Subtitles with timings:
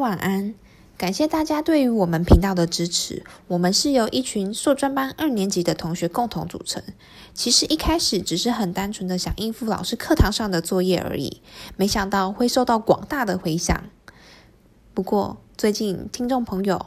[0.00, 0.54] 晚安，
[0.96, 3.22] 感谢大家对于我们频道的支持。
[3.48, 6.82] 我们是由一群硕专班二年级的同学共同组成。
[7.34, 11.42] 其实一开始只是很单纯的想应付老师课堂上的作业而已，
[11.76, 13.78] 没想到会受到广大的回响。
[14.94, 16.86] 不过最近听众朋友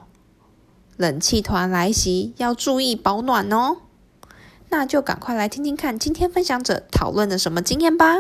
[0.98, 3.78] 冷气团来袭，要注意保暖哦。
[4.70, 8.18] 那就赶快来听听看今天分享者讨论的什么经验吧。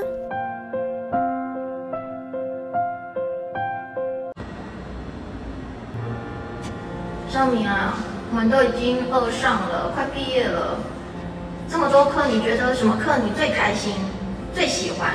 [7.44, 7.94] 张明啊，
[8.32, 10.78] 我们都已经二上了，快毕业了。
[11.70, 13.92] 这么多课，你觉得什么课你最开心、
[14.56, 15.12] 最喜欢？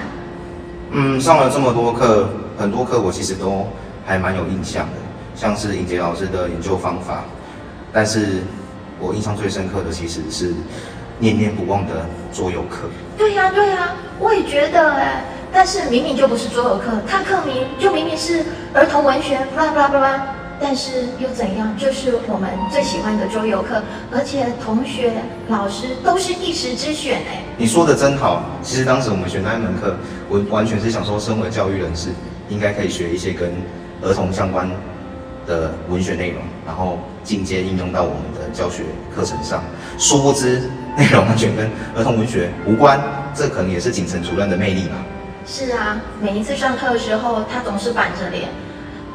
[0.90, 2.28] 嗯，上了这么多课，
[2.58, 3.66] 很多课我其实都
[4.04, 4.92] 还蛮有印象的，
[5.34, 7.24] 像是尹杰老师的研究方法。
[7.94, 8.42] 但是
[9.00, 10.52] 我印象最深刻的其实是
[11.18, 12.90] 念念不忘的桌游课。
[13.16, 15.24] 对呀、对呀、我也觉得哎。
[15.50, 20.26] 但是明明就不是桌游课，它课名就明明是儿童文学，巴拉巴拉巴拉。
[20.60, 21.76] 但是又怎样？
[21.78, 25.12] 就是我们最喜欢的桌游课，而且同学、
[25.48, 27.42] 老师都是一时之选哎。
[27.56, 28.42] 你说的真好。
[28.62, 29.96] 其实当时我们选那一门课，
[30.28, 32.10] 我完全是想说，身为教育人士，
[32.48, 33.52] 应该可以学一些跟
[34.02, 34.68] 儿童相关
[35.46, 38.82] 的文学内容，然后进阶应用到我们的教学
[39.14, 39.62] 课程上。
[39.96, 40.62] 殊不知，
[40.96, 43.00] 内容完全跟儿童文学无关，
[43.34, 44.96] 这可能也是景城主任的魅力吧。
[45.46, 48.48] 是啊，每一次上课的时候，他总是板着脸，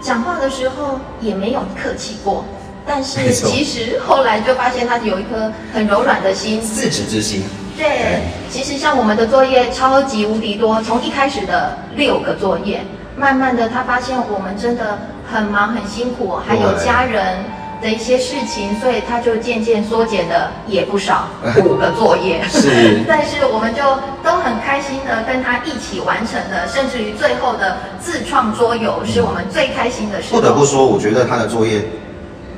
[0.04, 2.46] 讲话的时候也没有客气过。
[2.86, 6.60] 但是其实后来就发现他有一颗很柔软的心。
[6.60, 7.44] 自知之心。
[7.78, 12.82] 对，其实像我们的作业超级无敌多，从一开始的六个作业，
[13.16, 15.00] 慢慢的他发现我们真的
[15.32, 17.38] 很忙很辛苦，还有家人
[17.82, 21.30] 的一些事情，所以他就渐渐缩减的也不少，
[21.64, 22.44] 五个作业。
[22.52, 23.82] 是 但是我们就
[24.22, 30.28] 都很开心的跟他一起完成的，甚至于最后的自创桌游是我们最开心的事。
[30.32, 31.86] 不得不说，我觉得他的作业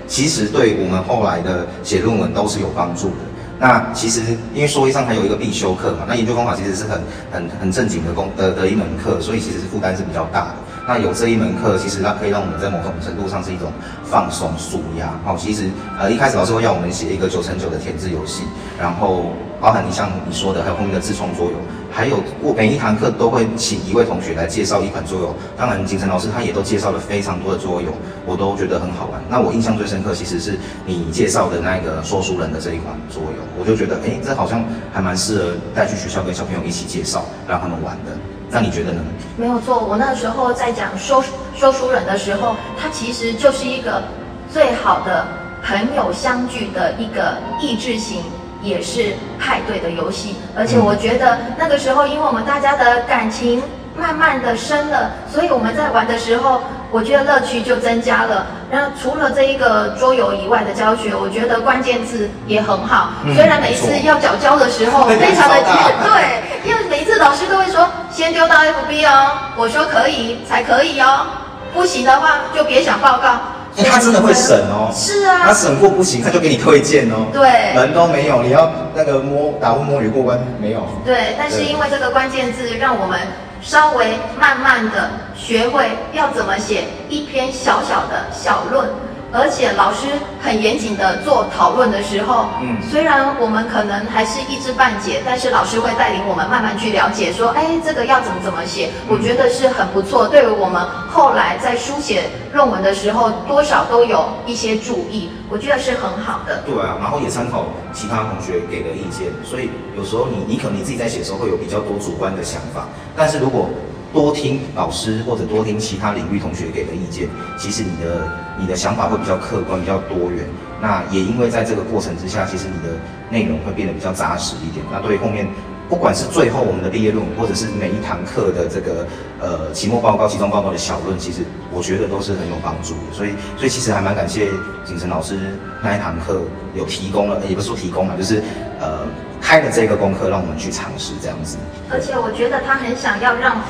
[0.08, 3.16] 其实对我们后来的写论文都是有帮助的。
[3.58, 4.22] 那其实
[4.54, 7.02] 因为说一上还有一个必修课嘛，那研究方法其实是很
[7.32, 10.56] 很很正经的工的的一门课，所以其实是负担是比较大的。
[10.88, 13.72] 那有这一门课，其实它可以让我们在某种程度上是一种
[14.04, 15.10] 放松舒压。
[15.24, 15.70] 好，其实
[16.00, 18.44] 呃一开始老师会要我们写一个九乘九的填字游戏，
[18.80, 21.58] 然后包含你像你说的，还有后面的自创桌游，
[21.92, 25.36] 还有我每一堂课都会请一位同学来介绍一款桌游。
[25.58, 27.92] 当然，景晨老师他也都介绍了非常多的桌游，
[28.26, 29.20] 我都觉得很好玩。
[29.28, 34.64] 那我印象最深刻其实是你介绍的那个说书人的这一款桌游，我就觉得哎，这好像
[34.94, 38.12] 还蛮适合带去学校跟小朋友一起介绍，让他们玩的。
[38.56, 39.02] 那你觉得呢？
[39.36, 41.22] 没有错，我那时候在讲说
[41.54, 44.02] 说书人的时候，他其实就是一个
[44.50, 45.26] 最好的
[45.62, 48.24] 朋友相聚的一个益智型，
[48.64, 50.38] 也是派对的游戏。
[50.58, 53.62] 而且我觉得那个时候，因为我们大家的感情
[53.98, 58.48] 慢慢的深了，所以我们在玩的时候，我觉得乐趣就增加了。
[58.72, 63.12] 然后除了这一个桌游以外的教学，我觉得关键字也很好。
[63.26, 65.56] 嗯虽然每一次要缴交的时候， 非常的
[66.08, 66.85] 对，因为每一
[67.16, 71.26] 次老师都会说先丢到 FB 哦，我说可以才可以哦，
[71.74, 73.40] 不行的话就别想报告。
[73.78, 77.28] 因为他真的会审哦，是啊他啊，审过不行，他就给你推荐哦。
[77.32, 80.86] 对人都没有，你要那个摸打呼摸鱼过关没有？
[81.06, 83.18] 对，但是因为这个关键字，让我们
[83.62, 88.90] 稍微慢慢的学会要怎么写一篇小小的小论。
[89.36, 90.08] 而且老师
[90.42, 100.28] 很严谨的做讨论的时候，嗯虽然我们可能还是一知半解，但是老师会带领我们慢慢去了解，说，哎，这个要怎么怎么写，我觉得是很不错。
[100.28, 100.82] 对于我们
[101.12, 106.64] 后来在书写论文的时候，多少都有一些注意，我觉得是很好的。
[106.66, 113.68] 对啊，然后也参考其他同学给的意见，所以有时候你你可能你自己在写的时候会有比较多主观的想法，但是如果
[114.16, 117.28] 多听老师或者多听其他领域同学给的意见，
[117.58, 118.28] 其实你的
[118.58, 120.46] 你的想法会比较客观、比较多元。
[120.82, 122.96] 那也因为在这个过程之下，其实你的
[123.30, 124.86] 内容会变得比较扎实一点。
[124.92, 125.46] 那对后面
[125.90, 129.06] 不管是最后我们的毕业论文，或者是每一堂课的这个
[129.40, 133.14] 呃期末报告、期中报告的小论，其实我觉得都是很有帮助的。
[133.14, 134.48] 所以所以其实还蛮感谢
[134.86, 135.38] 景晨老师
[135.84, 136.42] 那一堂课
[136.74, 138.42] 有提供了，也不是说提供了，就是
[138.80, 139.06] 呃
[139.42, 141.58] 开了这个功课让我们去尝试这样子。
[141.92, 143.62] 而且我觉得他很想要让，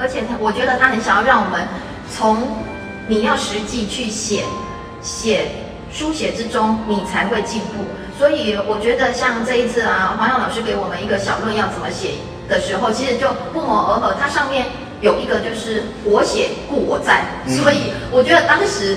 [0.00, 1.60] 而且他我觉得他很想要让我们
[2.10, 2.56] 从
[3.06, 4.44] 你要实际去写
[5.02, 5.48] 写
[5.92, 7.84] 书写之中，你才会进步。
[8.18, 12.12] 所以我觉得像这一次啊，黄耀老师给我们一个小论要怎么写
[12.48, 14.16] 的时候，其实就不谋而合。
[14.18, 14.66] 它上面
[15.00, 18.96] 有一个就是我写故我在，所以我觉得当时。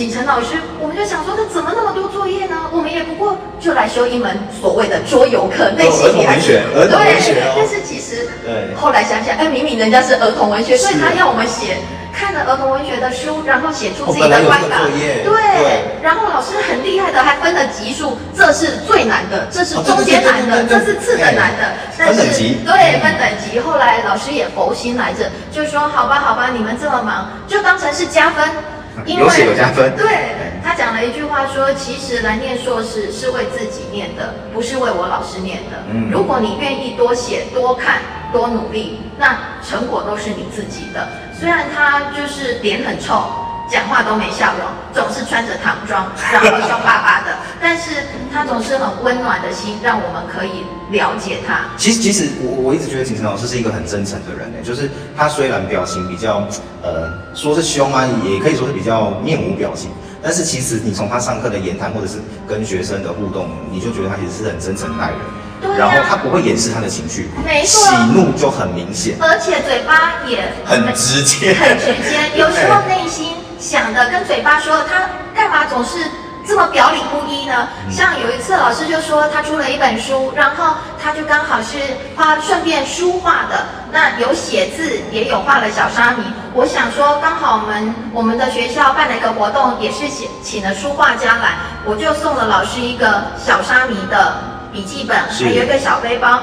[0.00, 2.56] 景晨老师，我们就想说，他怎么那么多作业呢？
[2.72, 11.76] 我们也不过就来修一门所谓的桌游课，内心里还是儿童文学，但是其实对，后来想想，哎，明明人家是儿童文学，所以他要我们写。
[12.16, 14.88] 看了儿童文学的书，然后写出自己的观感。
[14.90, 21.76] 对，然后老师很厉害的，还分了级数，这是最难的，这是中间难的，这是次等难的。
[21.92, 22.56] 分等级。
[22.64, 23.60] 对，分等级。
[23.60, 28.48] 后来老师也佛心来着，就说好吧，好吧，你们这么忙，就当成是加分。
[29.06, 29.94] 有写有加分。
[29.96, 35.78] 对他讲了一句话说，其实来念硕士是为自己念的，不是为我老师念的。
[35.90, 36.10] 嗯。
[36.10, 38.00] 如果你愿意多写、多看、
[38.32, 41.08] 多努力，那成果都是你自己的。
[41.32, 43.24] 虽然他就是脸很臭，
[43.70, 51.60] 讲话都没笑容，总是穿着唐装，然后凶巴巴的，但是他总是很温暖的心，让我们可以了解他。
[51.76, 56.46] 其实，其实我我一直觉得景晨老师是一个很真诚的人呢，就是他虽然表情比较，
[56.82, 59.90] 呃，说是凶啊，也可以说是比较面无表情，
[60.22, 65.18] 但是其实你从他上课的言谈或者是跟学生的互动，你就觉得他其实是很真诚待人。
[65.76, 72.16] 然后他不会掩饰他的情绪，没错，喜怒就很明显，而且嘴巴也很直接，很直接。
[72.34, 75.98] 有时候内心想的跟嘴巴说的，他干嘛总是
[76.46, 77.68] 这么表里不一呢？
[77.90, 81.78] 像有一次老师就说他出了一本书，然后他就刚好是
[82.16, 86.24] 画顺便书画的，那有写字也有画了小沙弥。
[86.52, 91.54] 我想说刚好我们我们的学校办了一个活动，也是请请了书画家来，
[91.84, 94.34] 我就送了老师一个小沙弥的。
[94.72, 96.40] 笔记本还有一个小背包，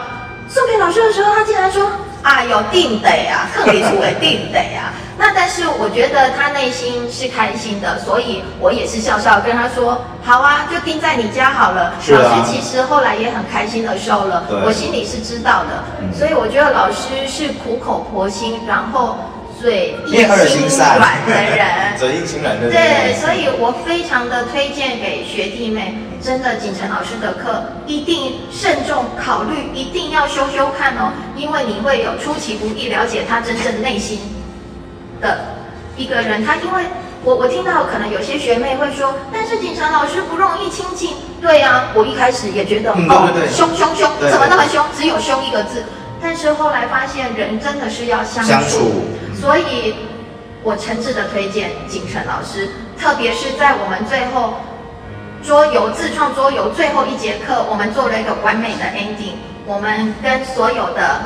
[0.49, 1.89] 送给老师的时候，他竟然说
[2.23, 15.83] ：“哎呦，定得啊，特别出为定得啊。”那但是我觉得他内心是开心的，所以我也是笑笑跟他说：“好啊，就定在你家好了。”老师其实后来也很开心的收了，我心里是知道的。
[16.13, 19.17] 所以我觉得老师是苦口婆心，然后。
[19.59, 22.71] 嘴硬 心软的人，嘴硬心软的人。
[22.71, 34.19] 对，所以我非常的推荐给学弟妹，真的景晨老师的课一定慎重考虑，一定要修修看哦，因为你会有出其不意了解他真正内心
[35.19, 35.39] 的
[35.95, 36.45] 一个人。
[36.45, 36.83] 他因为
[37.23, 41.15] 我我听到可能有些学妹会说，但是景晨老师不容易亲近。
[41.41, 44.83] 对呀，我一开始也觉得哦，凶凶凶，怎么那么凶？
[44.95, 45.83] 只有凶一个字。
[46.19, 49.05] 但是后来发现，人真的是要相处，
[49.39, 49.95] 所以
[50.63, 52.69] 我诚挚的推荐景晨老师，
[52.99, 54.55] 特别是在我们最后
[55.43, 59.35] 桌游自创桌游最后一节课，我们做了一个完美的 ending，
[59.65, 61.21] 我们跟所有的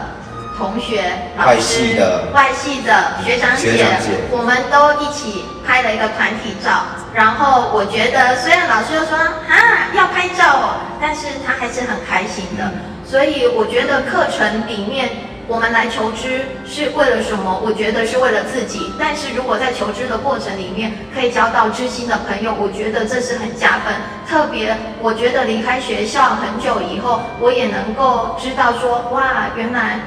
[0.57, 1.01] 同学、
[1.37, 1.97] 老师、
[2.33, 3.85] 外系的学长姐，
[4.29, 6.83] 我们都一起拍了一个团体照。
[7.13, 10.67] 然后我觉得，虽然老师又说啊要拍照哦，
[11.01, 12.71] 但是他还是很开心的。
[13.03, 15.09] 所以我觉得课程里面，
[15.47, 17.61] 我们来求知是为了什么？
[17.63, 18.93] 我觉得是为了自己。
[18.97, 23.93] 但是如果在求知的过程里面可以交到知心的朋友，我觉得这是很加分。
[24.27, 29.99] 特别我觉得离开学校很久以后，我也能够知道说，哇，原来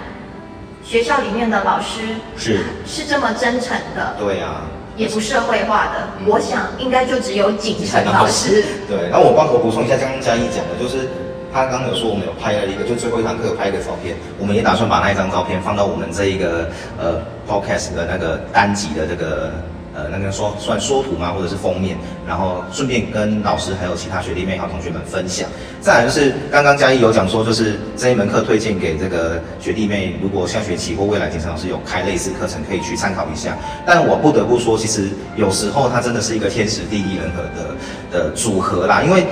[0.83, 4.63] 学校里面的老师是是这么真诚的，对呀，
[4.97, 6.09] 也不社会化的。
[6.27, 8.65] 我想应该就只有景晨老师。
[8.89, 11.09] 对，那我帮我补充一下，刚刚嘉义讲的就是。
[11.55, 16.69] 他刚刚有说我们有拍了一个，就最后一堂课拍一个照片，我们也打算把那一张照片放到我们这一个
[16.99, 19.53] 呃 podcast 的那个单集的这个
[19.95, 21.97] 呃那个说算缩图嘛，或者是封面，
[22.27, 25.49] 然后顺便跟老师还有其他学弟妹还有同学们分享。
[25.81, 33.57] 再来就是刚刚嘉义有讲说，就是这一门课推荐给这个学弟妹，如果下学期或未来金晨老师有开类似课程，可以去参考一下。
[33.87, 39.25] 但我不得不说，其实有时候它真的是一个天时地利人和的的组合啦，因为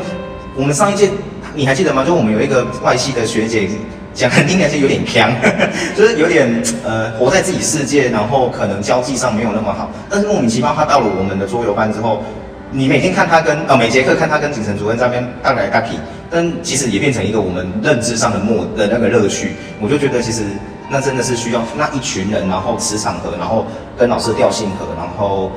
[0.55, 1.11] 我们上一届。
[1.54, 2.04] 你还记得吗？
[2.04, 3.68] 就我们有一个外系的学姐，
[4.14, 5.30] 讲听起来是有点强，
[5.97, 9.90] 就是有点呃活在自己世界，然后可能交际上没有那么好。
[10.09, 12.23] 但是莫名其妙，她到了我们的桌游班之后，
[12.71, 15.97] 你每天看她跟呃每节课看她跟景晨主任在那边大来大去，
[16.30, 19.52] 但其实也变成一个我们认知上的默的那个乐趣。
[19.80, 20.42] 我就觉得其实
[20.88, 23.66] 那真的是需要那一群人，然后磁场合，然后
[23.99, 25.50] 跟老师调性合，然后。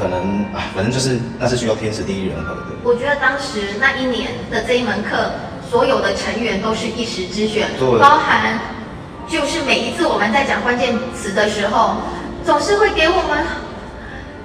[0.00, 2.62] 可能啊，反正就是那是需要天时地利人和的。
[2.82, 5.30] 我觉得当时那一年的这一门课，
[5.70, 7.68] 所有的成员都是一时之选，
[8.00, 8.58] 包含
[9.28, 11.96] 就是每一次我们在讲关键词的时候，
[12.46, 13.44] 总是会给我们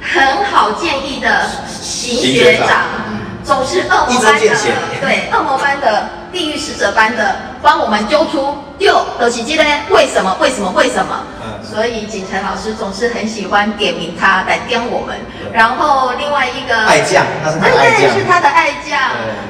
[0.02, 2.84] 很好建议的邢学长，
[3.42, 4.56] 总是恶魔般的，
[5.00, 9.80] 对恶魔般的地狱使者般的帮我们揪出六的奇迹嘞？
[9.90, 10.36] 为什么？
[10.42, 10.70] 为什么？
[10.76, 11.24] 为什么？
[11.76, 15.20] 所以景晨老师总是很喜欢点名他来点我们。
[15.52, 18.98] 然后另外一个爱将，那是他的爱对，将，是他的爱将。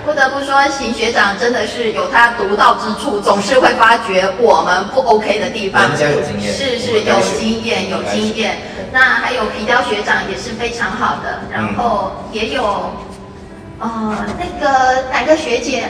[0.04, 5.84] 不得不说，邢学长真的是有他独到之处，总是会发觉我们不 OK 的地方。
[5.90, 8.58] 人家有经验是是有经验，有经验。
[8.92, 12.92] 那还有皮雕学长也是非常好的，然后也有，
[13.80, 15.84] 呃，那个哪个学姐？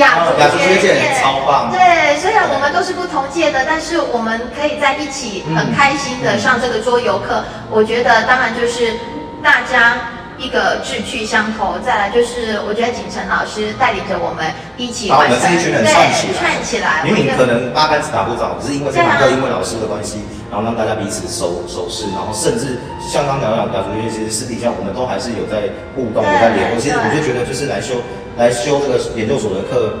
[0.00, 7.44] 雅哦竹雅竹学姐姐超棒对，虽然我们都是不同届的，但是我们可以在一起很开心的上这个桌游课。
[7.70, 8.96] 我觉得当然就是
[9.44, 9.96] 大家
[10.38, 14.48] 一个志趣相投，再来就是我觉得景晨老师带领着我们
[14.80, 17.04] 一起把我完成，们这一群人对串起来，串起来。
[17.04, 26.80] 明明可能八竿子打不着，只是因为这堂课，因为老师的关系，然后让大家彼此熟熟识，然后甚至像刚刚讲讲雅竹学姐，其实私底下我们都还是有在互动，有在联络。
[26.80, 28.00] 其实我就觉得，就是来修
[28.40, 29.92] 来修这个研究所的课。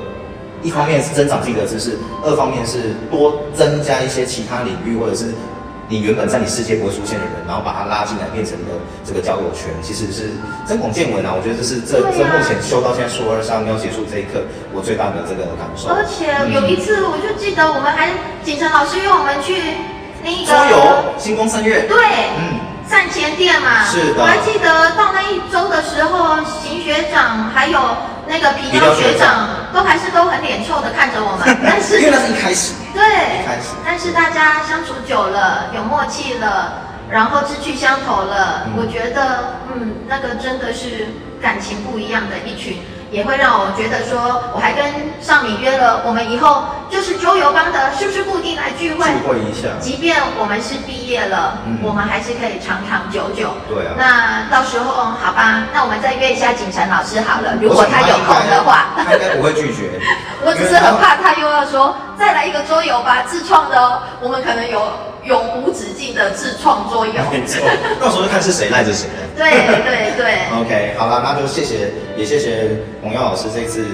[0.62, 5.32] 一方面是增长自己的知识，二方面是多增加一些其他领域，或者是
[5.88, 10.28] 你原本在你世界不会出现的人，然后把他拉进来，变成一个这个交友圈，其实是
[10.66, 11.32] 增广见闻啊。
[11.32, 15.88] 我觉得这是这、这目前修到现在硕二上要结束这一刻，我最大的这个感受。
[15.88, 18.12] 而且有一次，我就记得我们还
[18.44, 19.56] 景晨老师约我们去
[20.20, 20.76] 那个桌游
[21.16, 21.96] 星光三月，对，
[22.36, 23.88] 嗯，站前店嘛。
[23.88, 27.80] 是的我还记得到那一周的时候，邢学长还有
[28.30, 36.74] 那个皮皮雕雕学学长长都还是都很脸臭的看着我们， 但是因为那是一开始，对一开始，但是大家相处久了，有默契了，
[37.10, 38.74] 然后志趣相投了，嗯。
[38.78, 41.08] 我觉得，嗯，那个真的是
[41.42, 42.78] 感情不一样的一群，
[43.10, 44.84] 也会让我觉得说，我还跟
[45.20, 49.04] 尚敏约了，我们以后就是桌游帮的，是不是固定来聚会？
[49.04, 53.50] 聚会一下，即便我们是毕业了，嗯我们还是可以长长久久。
[53.68, 58.86] 对啊那到时候好吧，那我们再约一下景晨老师好了，如果他有空的话。
[59.04, 59.90] 他应该不会拒绝。
[60.42, 64.80] 我只是很怕他又要说再来一个桌游吧，自创的哦，我们可能有
[65.24, 67.12] 永无止境的自创桌游。
[67.30, 67.66] 没错，
[68.00, 69.14] 到时候就看是谁赖着谁了。
[69.36, 72.70] 对对对， OK，好了，那就谢谢，也谢谢
[73.02, 73.86] 洪耀老师这次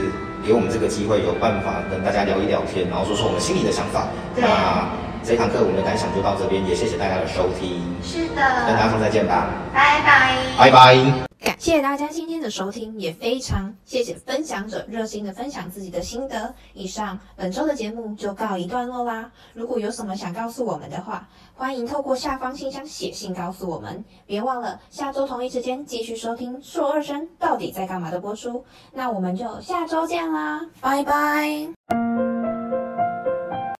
[0.46, 4.08] 给我们这个机会，有办法跟大家聊一聊天，然后说说我们心里的想法。
[4.34, 4.88] 对那
[5.24, 10.36] 这堂课我们的感想就到这边，也谢谢大家的收听，是的跟大家的，说再见吧，拜拜。
[10.56, 11.25] 拜拜。
[11.38, 16.54] 感谢大家今天的收听，也非常谢谢分享者热心的分享自己的心得。
[16.72, 19.30] 以上本周的节目就告一段落啦。
[19.52, 24.02] 如果有什么想告诉我们的话，欢迎透过下方信箱写信告诉我们。
[24.26, 28.64] 别忘了下周同一时间继续收听《硕二生到底在干嘛》的播出。
[28.92, 32.15] 那我们就下周见啦，拜拜。